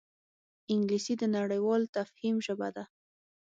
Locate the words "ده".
2.75-2.83